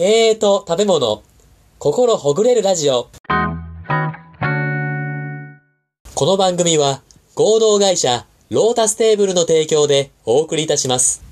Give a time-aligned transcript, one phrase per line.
[0.00, 1.22] 経営と食べ物、
[1.78, 3.10] 心ほぐれるラジオ。
[6.14, 7.02] この番組は
[7.34, 11.22] 合同会社ロータステーブルの提供でお送りいたします。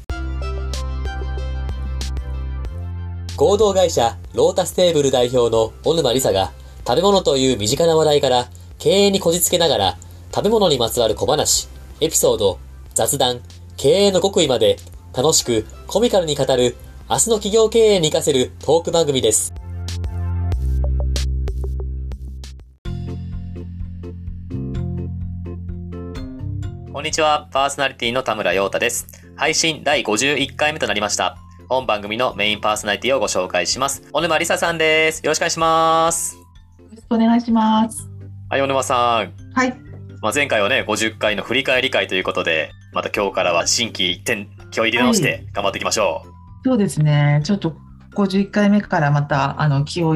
[3.38, 6.52] 合同会社ロータステーブル代表の小沼理沙が
[6.86, 9.98] 食べ物という身近な話題から経営にこじつけながら
[10.34, 11.70] 食べ物にまつわる小話、
[12.02, 12.58] エピソード、
[12.92, 13.40] 雑談、
[13.78, 14.76] 経営の極意まで
[15.16, 16.76] 楽しくコミカルに語る
[17.10, 19.54] 明日の企業経営に活かせるトーク番組です。
[26.92, 29.06] こんにちは、パーソナリティの田村陽太です。
[29.36, 31.38] 配信第51回目となりました。
[31.70, 34.02] 本番組のメインパーソナリティをご紹介します。
[34.12, 35.22] 小沼理沙さんです。
[35.24, 36.36] よろしくお願いします。
[36.36, 36.42] よ
[36.90, 38.06] ろしくお願いします。
[38.50, 39.32] はい、小沼さん。
[39.54, 39.74] はい。
[40.20, 46.37] まあ、前回はね、50回の振り返り会ということで、また今日からは新規一点、気を入れ直して頑張っていきましょう。
[46.64, 47.40] そうですね。
[47.44, 47.76] ちょっと
[48.14, 50.14] 51回目からまたあの気を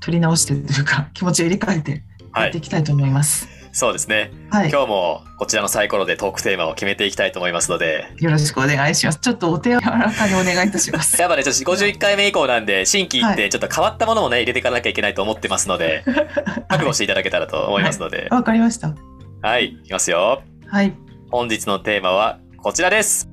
[0.00, 3.48] 取り直してというか気持ちを入れ替えてやっていきたいと思います。
[3.74, 4.30] そうですね。
[4.50, 4.70] はい。
[4.70, 9.18] 今日もこちらのサイコロでトークテーマを決めていきたいと思いますので、よろしくお願いします。
[9.18, 11.18] ちょっとお手柔らかにお願いいたします。
[11.20, 16.04] やっぱね、ちょっと51回目以降なんで、新規一は点、ちょっと変わったものもね、入れていかなきゃいけないと思ってますので、
[16.68, 18.94] 覚悟していただけたらと思いますので、わかりました。
[19.40, 20.42] はい、いきますよ。
[20.66, 20.92] はい。
[21.30, 23.26] 本日のテーマはこちらです。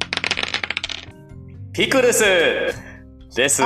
[1.79, 2.25] ピクルス
[3.33, 3.61] です。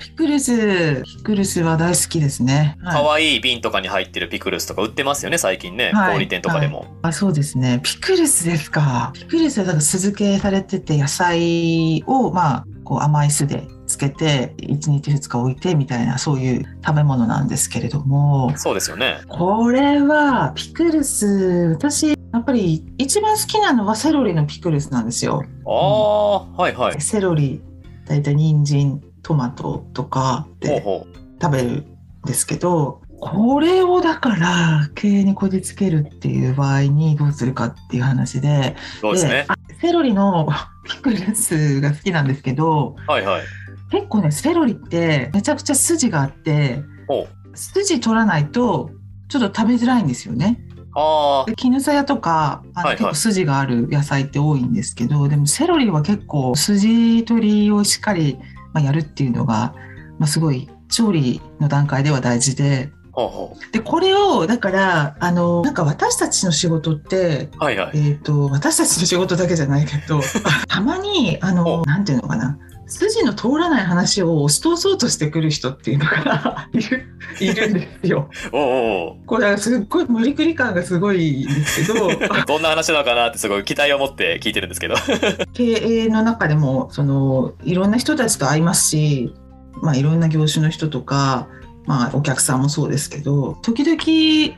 [0.00, 1.04] ピクルス。
[1.04, 2.76] ピクルスは大好きですね。
[2.82, 5.92] はい可愛い瓶とかに入ってるピクルスとか売ってますよね、最近ね。
[5.92, 6.86] はい小売店とかでも。
[7.02, 7.80] あそうですね。
[7.84, 9.12] ピクルスですか。
[9.14, 19.20] ピクルスはだから酢漬けされてて野菜をまあこう甘い酢でつけて1日2日置いてみたいなそういう食べ物なんですけれどもそうですよね。
[19.28, 25.44] これはピクルス私やっぱり一番好きなのはセロリのピクルスなんですよ。
[25.66, 27.00] ああ、はいはい。
[27.00, 27.62] セロリ
[28.06, 31.06] だいたい人参トマトとかでほ
[31.40, 31.86] 食べるん
[32.24, 39.00] ですけどこれをだから経営にこじつけるっていう場合にどうするかっていう話でう。
[39.00, 39.44] そうですね。
[39.48, 40.48] あセロリの
[40.84, 43.42] ピクルスが好きなんですけどはいはい。
[43.90, 48.90] 結構ねセロリってめちゃくちゃ筋があってほ筋取らないと
[49.28, 50.58] ちょっと食べづらいんですよね。
[50.94, 52.96] あで絹さやとかあの、はいはい。
[52.96, 58.38] 結構筋がある野菜って多いんですけどでもセロリは結構筋取りをしっかり、
[58.72, 59.74] まあ、やるっていうのが、
[60.18, 62.90] まあ、すごい調理の段階では大事で。
[63.14, 67.58] あ、ほうほでこれをだからあのなんか私たちの仕事ってう。
[67.58, 67.90] はいはい。
[67.94, 70.20] えー、と私たちの仕事だけじゃないけど
[70.68, 72.58] たまにあのなんていうのかな
[72.98, 77.06] 筋の通らない話を押し通そうとしてくる人っていうのかな いる
[77.40, 78.28] いるんですよ。
[78.52, 82.08] おこれすっごい無理くり感がすごいんですけど
[82.46, 84.94] どんな話なのかなってすごい期待を持って聞いてるんですけど。
[85.54, 85.62] 経
[86.04, 89.34] 営の中でもそのいろんな人たちと会いますし、
[89.80, 91.48] まあ、いろんな業種の人とか、
[91.86, 94.56] まあ、お客さんもそうですけど時々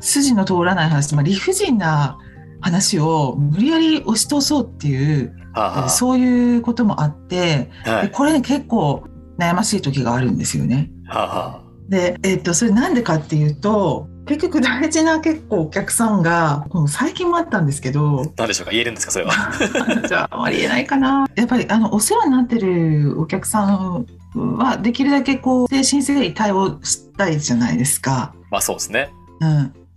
[0.00, 2.18] 筋の通らない話、まあ、理不尽な
[2.60, 8.02] 話を無理やり押し通そうっていうはあ、そういうこともあって、ははい。
[8.06, 9.04] でこれね結構
[9.38, 10.90] 悩ましい時があるんですよね。
[11.06, 18.70] はで、えっとそれなんでかっていうと結局大事な結構お客さんが最近もあったんですけど何でしょうか？
[18.72, 19.12] 言えるんですか？
[19.12, 19.32] それは。
[20.08, 21.26] じゃああまり言えないかな。
[21.34, 28.34] やっぱりあのお世話になってるお客さんはできるだけこう誠心誠意対応したいじゃないですか。
[28.50, 29.10] まあそうですね。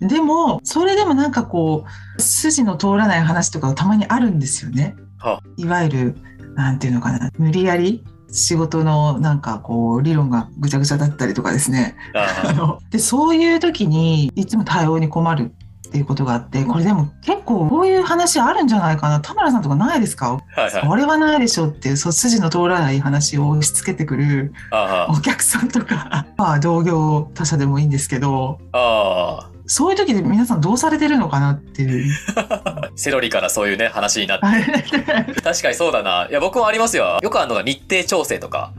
[0.02, 1.86] うん、でもそれでもなんかこ
[2.18, 4.96] う筋の通らない話とかがたまにあるんですよね。
[5.20, 6.16] はいわゆる
[6.56, 11.96] なんていうのかな無理やり仕事のなんかこう理論がぐちゃぐちゃだったりとかですね。
[12.92, 15.52] でそういう時にいつも対応に困る
[15.88, 19.22] っていうことがあってこれでも結構こういう話あるんじゃないかな。
[19.22, 20.38] 田村さんとかないですか？
[20.58, 20.88] あ、はいはい。
[20.88, 25.08] これはないでしょっていうそう筋の通らない話を押し付けてくるあ。
[25.10, 28.60] お客さんとか、 まあ、同業他社でもいいんですけど。
[28.74, 32.14] あ、あそういう時で皆さんどうされてるのかなっていう。
[32.36, 32.90] あ。
[32.96, 35.34] セロリからそういうね、話になって。
[35.44, 36.28] 確かにそうだな。
[36.30, 37.20] いや、僕もありますよ。
[37.22, 38.74] よくあるのが日程調整とか。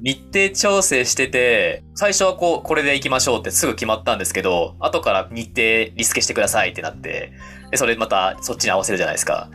[0.00, 7.32] 日程調整してて、最初はこう、これで行きましょうってすぐ決まったんですけど、後から日程リスケしてくださいってなって、
[7.70, 9.48] で、それまたそっちに合わせるじゃないですか。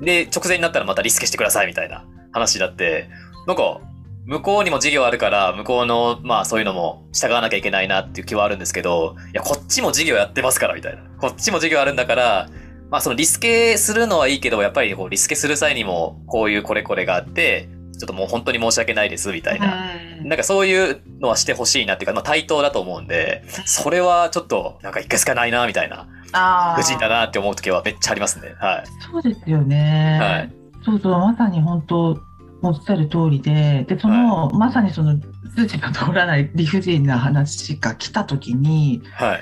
[0.00, 3.08] で、直前になったらまたリスケしてくださいみたいな話になって、
[3.46, 3.80] なんか、
[4.28, 11.02] 向こうにも事業あるから、向こうの、まあそういうのも従わなきゃいけないなっていう気はあるんですけど、いや、こっちも事業やってますから、みたいな。
[11.18, 12.50] こっちも事業あるんだから、
[12.90, 19.94] まあそのリスケするのはいいけど、やっぱりこうリスケする際にも、こういうこれこれがあって、ちょっともう本当に申し訳ないです、みたいな。
[20.22, 26.06] なんかそういうのはしてほしいなっていうか、まあ対等だと思うんで、それはちょっと、なんか一回しかないな、みたいな。
[26.32, 28.54] あ無人だなって思う時はめっちゃありますね。
[28.60, 28.84] はい。
[29.10, 30.18] そうですよね。
[30.20, 32.18] はいそうそうまさに本当
[32.62, 35.18] おっしゃる通りで、で、その、まさにその、
[35.56, 39.40] 筋が通らない理不尽な話が来た時に、はい。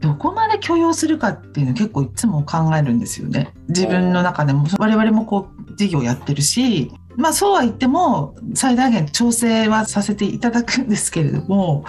[0.00, 3.54] どこまで許容するかっていうの結構いつも考えるんですよね。
[3.68, 11.86] 自分の中でも我々もこう事業やってるし、まあそうは言っても最大限調整はさせていただくんですけれども、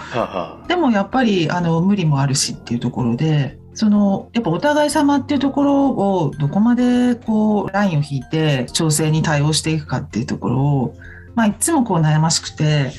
[0.66, 10.94] でもやっぱりあの無理もあるしっていうところで、そのやっぱお互い様っていうところをどこまでこうラインを引いて調整に対応していくかっていうところを、
[11.34, 12.90] まあいつもこう悩ましくて、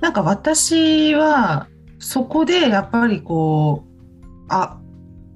[0.00, 1.68] なんか私は
[2.00, 4.78] そこでやっぱりこうあ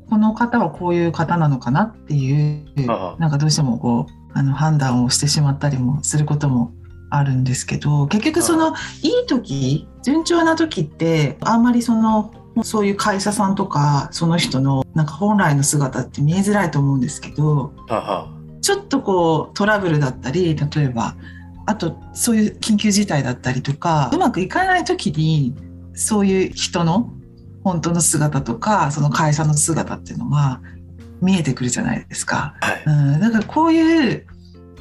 [0.09, 2.87] この方はこういう方なのかなっていう
[3.19, 6.73] なんかどうしてもこうあの判断をしてしまったりもすることも
[7.11, 12.33] あるんですけど結局そのいい時順調な時ってあんまりその
[12.65, 17.73] そういう会社さんとかその人のなんか本来の姿って見えづらいと思うんですけど
[18.61, 21.17] ちょっとこうトラブルだったり例えば
[21.67, 25.55] あとそういう緊急事態だったりとかうまくいかない時に
[25.95, 27.11] そういう人の
[27.63, 30.61] 本当の姿とかその会社の姿っていうのが
[31.21, 32.55] 見えてくるじゃないですか。
[32.61, 32.83] あはい。
[32.87, 34.27] うん、だからこういう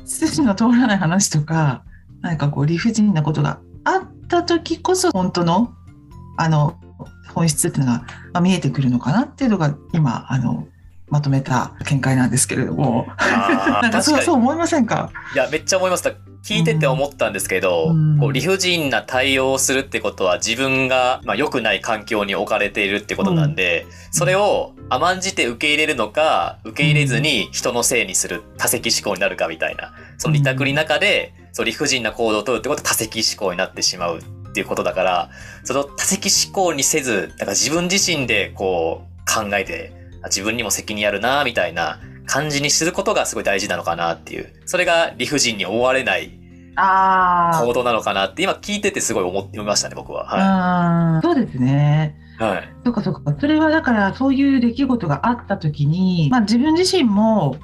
[0.05, 1.83] 筋の通らない話とか
[2.21, 5.73] 何かこう理不尽なことがあった時こそ本当の
[6.37, 6.79] あの
[7.33, 7.99] 本質っていうのが
[8.33, 10.67] まあ見えてくるのかなっていうのが今あの
[11.09, 13.07] まとめた見解なんですけれども。
[13.17, 14.01] あ なんか。
[14.03, 15.09] そうそう思いませんか？
[15.33, 16.03] いや、めっちゃ思います。
[16.43, 18.17] 聞いてて思ったんですけど、うん。
[18.19, 35.29] こう理不尽な対応をするってことは自分が、まあ、良くない環境に置かれているってことなんで、それを甘んじて受け入れるのか、受け入れずに人のせいにする多責思考になるかみたいな、その二択の中で、そう理不尽な行動を取るってことは多責思考になってしまうっていうことだから、
[35.63, 44.53] その多責思考にせず、だから自分自身でこう考えて、あ自分にも責任あるな、みたいな感じにすることがすごい大事なのかなっていう。
[44.65, 46.39] それが理不尽に思われない
[46.75, 50.25] あ行動なのかなって今聞いててすごい思ってみましたね、僕は。
[50.25, 52.15] はあ、そうですね。
[52.39, 52.43] い。
[52.43, 52.69] はい。
[52.85, 53.35] そうかそうか。
[53.39, 57.57] それはだからそういう出来事があった時に、まあ、自分自身も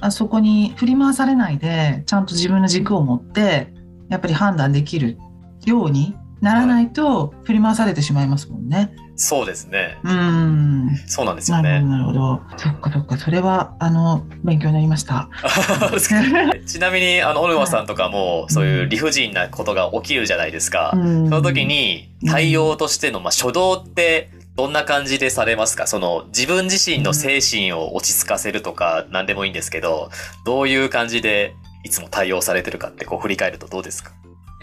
[0.00, 3.72] あそこに振り回されないでちゃんと自分の軸を持って
[4.08, 5.18] やっぱり判断できる
[5.66, 8.92] ようにならないと振り回されてしまいますもんね。
[9.16, 9.98] そうですね。
[10.02, 10.88] うん。
[11.06, 11.82] そうなんですよね。
[11.82, 12.40] なるほど。
[12.56, 13.18] そっかそっか。
[13.18, 15.28] それはあの勉強になりました。
[16.66, 20.92] ちなみに、あの、小沼さんとかも、そういう理不尽なことが起きるじゃないですか。
[20.94, 25.86] うんその時に、対応としての、まあ、初動って、どんな感じでされますか？
[25.86, 30.10] その、自分自身の精神を落ち着かせるとか、何でもいいんですけど、
[30.46, 31.54] どういう感じで、
[31.84, 34.12] いつも対応されてるかって、こう、振り返るとどうですか？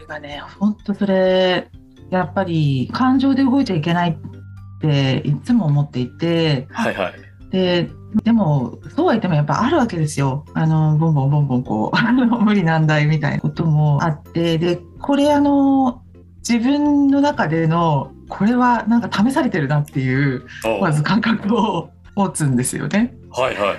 [0.08, 1.70] それがね、本当それ、
[2.10, 7.14] やっぱり感情で動いちゃいけないっていつも思っていて、はいはい。
[7.52, 7.90] で、
[8.24, 10.46] でも、そうは言ってもやっぱあるわけですよ。
[10.54, 11.98] あの、ボンボンボンボンこう、
[12.44, 16.02] 無理難題みたいなこともあって、で、これあの、
[16.48, 23.14] 自分の中での、これはなんか試されてるなっていう、おまず感覚を持つんですよね。
[23.32, 23.78] はいはい。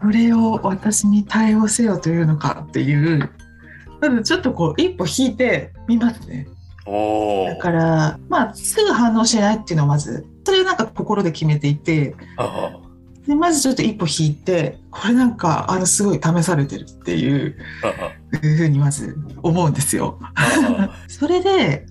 [0.00, 3.30] これを私に対応せよというのかっていう、
[4.22, 6.46] ちょっとこう、一歩引いてみますね。
[6.86, 12.78] だから、まあ、すぐ反応しないっていうのをまず、それをなんか心で決めていて、あ
[13.26, 17.56] でまずちょっと一歩引いて、これなんか、あの、すごい試されてるっていう
[18.30, 20.18] ふうにまず思うんですよ。
[20.34, 21.86] あ それで、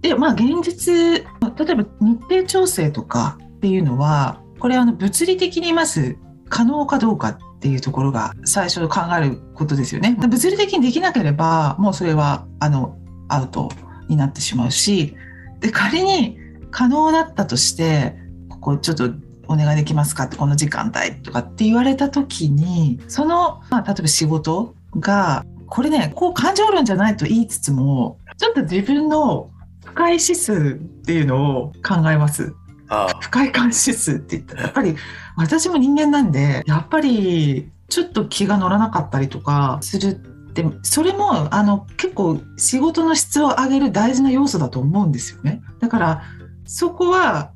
[0.00, 6.16] で、まあ、現実、例えば日程調整とかっていうのは、これあの、物理的にまず
[6.48, 10.16] 可能かどうかっっていうところが最初考えることですよね。
[10.18, 12.96] 物理的にできなければ、もうそれは、あの、
[13.28, 13.70] アウト
[14.08, 15.14] になってしまうし、
[15.60, 16.38] で、仮に
[16.70, 18.16] 可能だったとして、
[18.48, 19.10] ここちょっと
[19.46, 29.50] お願いできますかって、この時間帯とかって言われた時に、その、まあ、例えば仕事が、これね、こう感情論じゃないと言いつつも、ちょっと自分の
[29.84, 32.54] 不快指数っていうのを考えます。
[32.90, 34.96] あ不快感指数って言ったら、やっぱり
[35.36, 45.62] 私も人間なんで、やっぱりちょっと気が乗らなかったりとかするって、それもあの結構仕事の質を上げる大事な要素だと思うんですよね。
[45.78, 46.22] だから
[46.64, 47.52] そこは、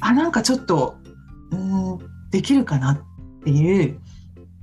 [0.00, 0.96] あ、なんかちょっと、
[1.50, 1.98] うーん、
[2.30, 2.98] できるかなっ
[3.42, 3.98] ていう、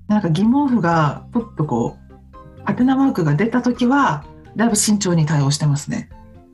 [0.08, 4.24] なんか疑問符がポッとこう、ハテナマークが出たときは、
[4.56, 6.10] だいぶ慎重に対応してますね。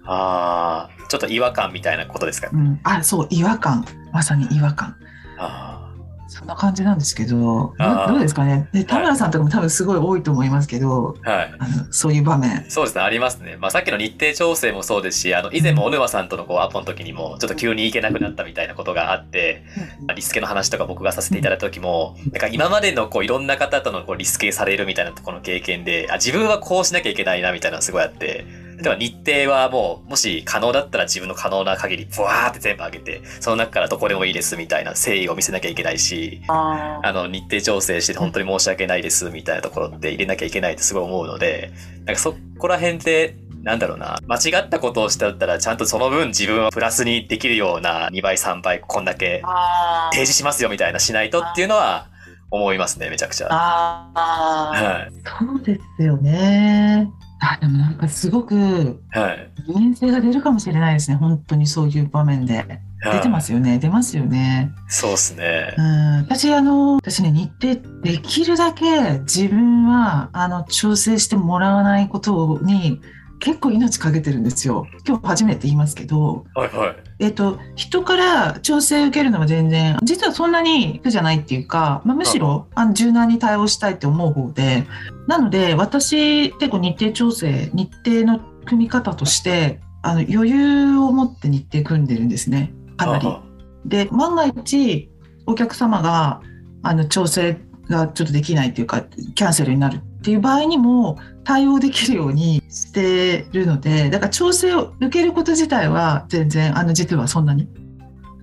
[0.05, 2.49] あー、ちょっと違和感みたいなことですか？
[2.51, 3.85] うん、あ、そう、違和感。
[4.11, 4.95] まさに違和感。
[5.37, 5.73] あ
[6.29, 8.67] そんな感じなんですけど、どうですかね？
[8.73, 11.55] で、田村さんとかも多分すごい多いと思いますけど、はい。
[11.57, 12.69] あのそういう場面。
[12.69, 13.55] そうですね、ありますね。
[13.57, 19.63] まあ、さっきの日程調整もそうですし、あの、以前も小沼さんとのこうアポの時にも、ちょっと急に行けなくなったみたいなことがあって、
[20.05, 28.45] まあリスケの話とか僕がさせていただいた時も、なんか今までのこういろんな方とのこうリスケされるみたいなところの経験で、あ、自分はこうしなきゃいけないなみたいなのがすごいあって、
[28.77, 29.15] 例えば日
[29.46, 41.72] 程はもう、もし可能だったら自分の可能な限り、ブワーって全部上げて、その中からどこでもいいですみたいな誠意を見せなきゃいけないし、ああの、日程調整して本当に申し訳ないですみたいなところって入れなきゃいけないってすごい思うので、
[42.05, 52.07] なんかそこら辺で、なんだろうな、間違ったことをしたったら、ちゃんとその分自分はプラスにできるような2倍、3倍、こんだけあ提示しますよみたいなしないとっていうのは
[52.51, 53.48] 思いますね、めちゃくちゃ。
[53.51, 55.12] ああ、はい。
[55.39, 57.12] そうですよね。
[57.39, 59.51] あでもなんかすごくはい。
[59.67, 61.17] 人間性が出るかもしれないですね。
[61.17, 62.82] 本当にそういう場面で。
[63.03, 63.77] 出てますよね。
[63.77, 64.74] 出ますよね。
[64.88, 65.82] そうですねう。
[65.82, 73.00] ん、私あの私ね日程できるだけ自分はあの調整してもらわないことに
[73.39, 74.88] 結構命かけてるんですよ。
[75.08, 76.96] 今日初めて言いますけど、はいはい。
[77.20, 84.86] えっと人から調整受けるのは全然実はそんなに苦じゃないっていうか、まあ、むしろあの柔軟に対応したいって思う方で、
[85.27, 92.74] なので私結構日程調整日程の組み方としてあの余裕を持って日程組んでるんですね。
[92.98, 93.27] かなり。
[93.27, 93.44] あ
[93.86, 95.10] で万が一
[95.46, 96.41] お客様が
[96.84, 97.58] あの調整
[97.89, 99.01] がちょっとできないっていうか
[99.36, 107.69] キャンセルになるっていう場合にも対応できるようにしてるのでだから調整を受けること自体は全然あの実はそんなに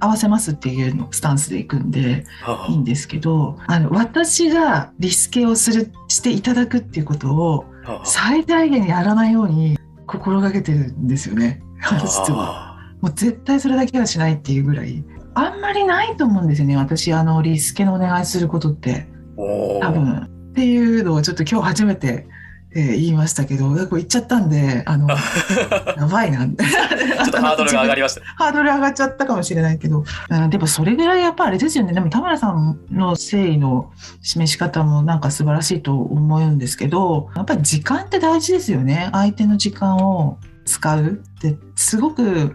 [0.01, 2.67] 合わせますっていうのスタンスでいくんであ。
[2.69, 8.03] いいんですけどあの私がリスケをするしていただくっていうことをあ。
[8.05, 11.63] 最大限やらないように心がけてるんですよね
[12.03, 12.71] 実は。
[12.71, 15.05] あもう絶対それだけはしないっていうぐらい。
[15.35, 19.07] あんまりないと思うんですよね私あのリスケのお願いすることって。
[19.37, 22.29] 多分っていうのをちょっと今日初めて、
[22.77, 25.09] えー言いましたけどこう言っちゃったんであの
[25.97, 28.21] やばいなちょっ ちょっとハードルが上がりました。
[28.35, 33.93] ハードル上がっちゃったかもしれないけど、うん、でもそれぐらいやっぱあれですよねでも田村さんの誠意の
[34.23, 42.55] 示し方もなんか素晴らしいと思うんですけどやっぱり時間って大事ですよね相手の時間を使うってすごく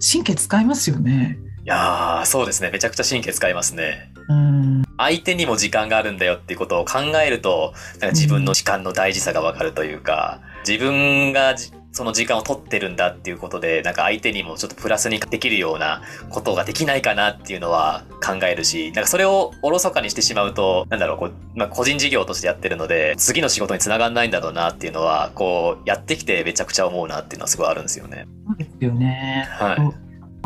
[0.00, 1.38] 神経使いますよね。
[1.64, 2.70] いやー、そうですね。
[2.72, 4.11] めちゃくちゃ神経使いますね。
[4.28, 28.26] うん相手にも時間があるんだよっていうことを考えると、なんか自分の時間の大事さがわかるというか、自分がじその時間を取ってるんだっていうことで、なんか相手にもちょっとプラスにできるようなことができないかなっていうのは考えるし、なんかそれをおろそかにしてしまうと、なんだろう、こう、まあ、個人事業としてやってるので、次の仕事につながんないんだろうなっていうのは、こう、やってきてめちゃくちゃ思うなっていうのはすごいあるんですよね。
[28.46, 29.46] そうですよね。
[29.50, 29.78] はい。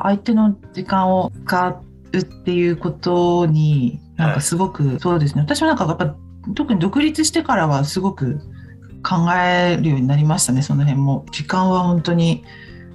[0.03, 1.69] 相手の時間を使
[2.13, 5.43] うっていうことになんかすごく、そうですね。
[5.43, 6.17] 私もなんかやっぱ
[6.55, 8.41] 特に独立してからはすごく
[9.03, 10.63] 考えるようになりましたね。
[10.63, 11.27] その辺も。
[11.33, 12.45] 時間は本当に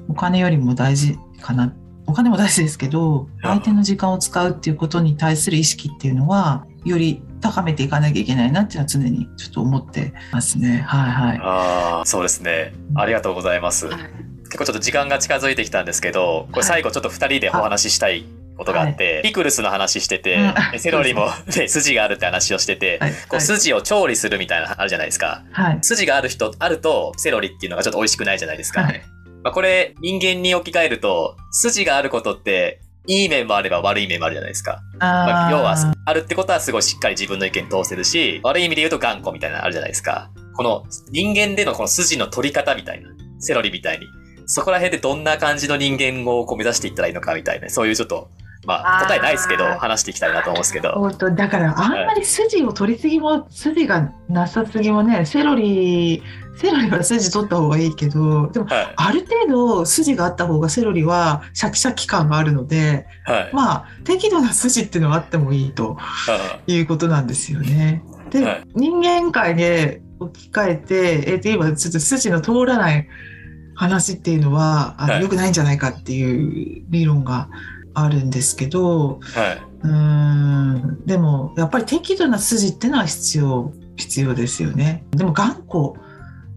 [0.07, 1.73] お金よりも大事かな。
[2.07, 10.83] お金も大事ですけどあ相手の時間を使うっていうことに対する意識っていうのはより高めていかなきゃいけないなっていうのは常にちょっと思ってますね。
[10.87, 11.39] はいはい。
[11.41, 12.73] ああ、そうですね。
[12.95, 13.87] ありがとうございます。
[13.87, 18.25] 結構ちょっと時間が近づいてきたんですけど、これ最後ちょっと二人でお話ししたい
[18.61, 20.71] ことがあって、ピクルスの話してて、うん。
[20.71, 23.11] でセロリも、 ね、筋があるって話をしてて、はい。
[23.11, 23.41] こうはい。
[23.41, 25.43] 筋を調理するみたいなのあるじゃないですか。
[25.51, 25.79] はい。
[25.81, 28.83] 筋がある人、あるとセロリっていうのがちょっと美味しくないじゃないですか。
[28.83, 29.01] はい。
[29.43, 34.81] まあ、これ人間に置き換えると、筋があることって、いい面もあれば悪い面もあるじゃないですか。
[34.99, 35.75] まあ、要は、
[36.05, 40.29] あるってことはすごいしっかり自分の意見通せるし、悪い意味で言うと頑固みたいなのあるじゃないですか。
[40.55, 44.05] この人間でのこの筋の取り方みたいな、セロリみたいに、
[44.45, 48.29] そこら辺でどんな感じの人間をこう目指していったらいいのかみたいな、そういうちょっと、
[48.65, 51.11] まあ答えないですけど、話していきたいなと思うんですけど。
[51.11, 56.21] だからあんまり筋を取りすぎも筋がなさすぎもねセロリ
[56.55, 58.93] セロリは筋取った方がいいけどでもはい。
[58.95, 63.49] ある程度筋があった方がセロリはシャキシャキ感があるのではい。
[63.53, 68.03] まあ適度な筋っていうのはあってもいいとあいうことなんですよね。
[68.29, 73.07] で、はい人間界で置き換えて、えー、と今ちょっと筋の通らない
[73.73, 77.49] 話っていうのはあの、はい良くないんじゃないかっていう理論が
[77.93, 85.05] あるんですけど、ーはいうーんでもやっぱり適度な筋ってのは必要必要ですよね。
[85.12, 86.00] でも頑固、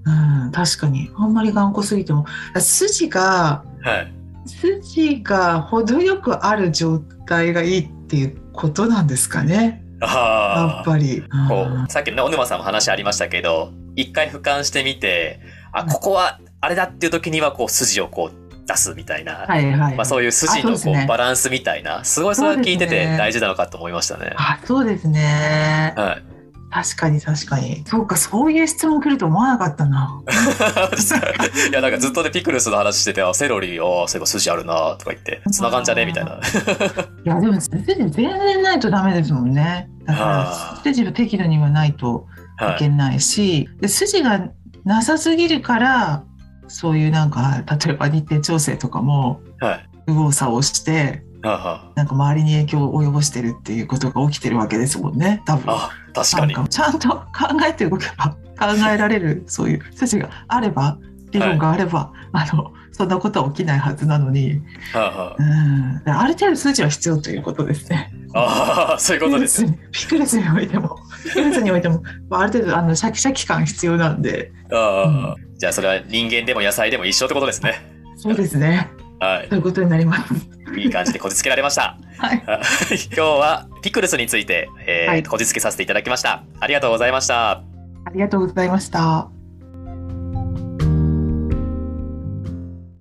[0.04, 2.26] うん、確かにあんまり頑固すぎても
[2.58, 4.12] 筋がはい。
[4.46, 10.82] 筋が程よくある状態がいいっていうことなんですかねやああ。
[10.82, 11.22] っぱり。
[11.48, 15.40] こうさっきのね、小沼さんも話ありましたけど、一回俯瞰してみて、
[15.72, 19.96] あ、ここはあれだっていう時には、こう、筋をこう、出すみたいな、はいはい。
[19.96, 24.32] まあ、そういう筋のこうねバランスみたいなすごいそれは聞いてて大事なのかと思いましたね。
[24.36, 25.94] あ、そうですね。
[25.96, 26.22] はい、
[26.70, 27.84] 確かに確かに。
[27.86, 30.22] そうか、そういう質問来ると思わなかったな。
[31.70, 36.40] いやなんかずっとねピクルスの話しててあセロリあそういえば筋あるなとか言ってつながんじゃねみたいな。
[37.24, 39.88] いや、でも、筋全然ないとダメですもんね。
[40.06, 42.26] だかあら、筋は適度にはないと
[42.60, 44.48] いはいけないし、で筋が
[44.84, 46.24] なさすぎるから、
[46.68, 49.88] そういうなんか、例えば日程調整とかも、はい。
[50.06, 55.64] 右往左往して、はあはなんか周りに影響を及ぼしてるっていうことが起きてるわけですもんね、多分。
[55.74, 56.68] あ確かに。
[56.68, 57.24] ちゃんと考
[57.66, 60.98] えて動けば考えられるそういう筋があれば
[61.32, 68.12] 理論があれば、あのそんなことは起きないはずなのに、はあはうん、である程度筋は必要ということですね。
[68.32, 69.70] ああーそういうことですよ。
[69.92, 77.74] ピクルスにおいてもピクルスにおいても、まあ、ある程度あのシャキシャキ感必要なんでああじゃあそれは人間でも野菜でも一緒ってことですね。
[78.16, 80.34] そうですねはいそういうことになります。
[80.76, 81.98] いい感じでこじつけられました。
[82.18, 82.54] はい、は
[82.92, 86.44] い今日はピクルスについて、えーはいこじつけさせていただきました。
[86.60, 87.50] ありがとうございました。
[87.50, 89.43] ありがとうございました。